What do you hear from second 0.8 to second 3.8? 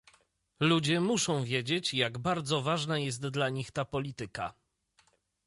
muszą wiedzieć, jak bardzo ważna jest dla nich